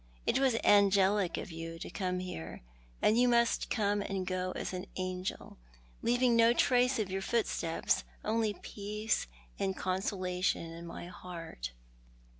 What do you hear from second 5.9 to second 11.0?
leaving no trace of your footsteps, only peace and consolation in